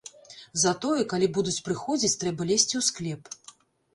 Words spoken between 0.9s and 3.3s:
калі будуць прыходзіць, трэба лезці ў склеп.